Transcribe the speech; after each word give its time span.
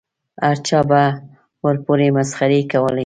هر 0.45 0.57
چا 0.67 0.79
به 0.89 1.01
ورپورې 1.63 2.07
مسخرې 2.17 2.59
کولې. 2.71 2.99